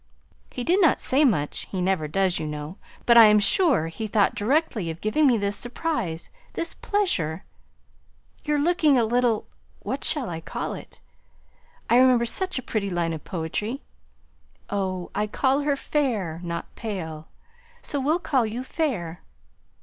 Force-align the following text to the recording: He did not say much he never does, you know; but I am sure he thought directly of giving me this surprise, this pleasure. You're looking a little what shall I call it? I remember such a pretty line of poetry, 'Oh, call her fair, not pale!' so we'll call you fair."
He 0.49 0.63
did 0.63 0.81
not 0.81 0.99
say 0.99 1.23
much 1.23 1.67
he 1.69 1.79
never 1.79 2.07
does, 2.07 2.39
you 2.39 2.47
know; 2.47 2.77
but 3.05 3.17
I 3.17 3.25
am 3.25 3.37
sure 3.37 3.85
he 3.89 4.07
thought 4.07 4.33
directly 4.33 4.89
of 4.89 4.99
giving 4.99 5.27
me 5.27 5.37
this 5.37 5.55
surprise, 5.55 6.31
this 6.53 6.73
pleasure. 6.73 7.43
You're 8.43 8.57
looking 8.57 8.97
a 8.97 9.05
little 9.05 9.45
what 9.83 10.03
shall 10.03 10.27
I 10.27 10.41
call 10.41 10.73
it? 10.73 11.01
I 11.87 11.97
remember 11.97 12.25
such 12.25 12.57
a 12.57 12.63
pretty 12.63 12.89
line 12.89 13.13
of 13.13 13.23
poetry, 13.23 13.83
'Oh, 14.71 15.11
call 15.31 15.59
her 15.59 15.75
fair, 15.75 16.41
not 16.43 16.73
pale!' 16.73 17.27
so 17.83 17.99
we'll 17.99 18.17
call 18.17 18.43
you 18.47 18.63
fair." 18.63 19.21